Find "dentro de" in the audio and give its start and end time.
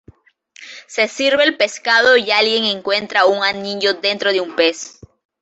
3.93-4.41